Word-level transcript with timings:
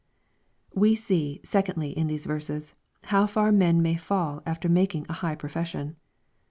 We 0.73 0.95
see, 0.95 1.41
secondly, 1.43 1.95
in 1.95 2.07
these 2.07 2.25
verses, 2.25 2.73
how 3.03 3.27
far 3.27 3.51
men 3.51 3.83
may 3.83 3.97
fall 3.97 4.41
after 4.47 4.67
making 4.67 5.05
a 5.09 5.13
high 5.21 5.35
prof 5.35 5.53
esaion. 5.53 5.93